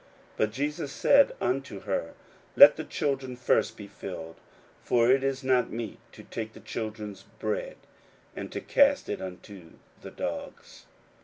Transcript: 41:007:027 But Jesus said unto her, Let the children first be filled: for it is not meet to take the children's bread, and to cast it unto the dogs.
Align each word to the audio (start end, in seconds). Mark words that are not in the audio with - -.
41:007:027 0.01 0.09
But 0.37 0.51
Jesus 0.51 0.91
said 0.91 1.31
unto 1.39 1.79
her, 1.81 2.13
Let 2.55 2.75
the 2.75 2.83
children 2.85 3.35
first 3.35 3.77
be 3.77 3.85
filled: 3.85 4.37
for 4.81 5.11
it 5.11 5.23
is 5.23 5.43
not 5.43 5.69
meet 5.71 5.99
to 6.13 6.23
take 6.23 6.53
the 6.53 6.59
children's 6.59 7.21
bread, 7.37 7.75
and 8.35 8.51
to 8.51 8.61
cast 8.61 9.09
it 9.09 9.21
unto 9.21 9.73
the 10.01 10.09
dogs. 10.09 10.87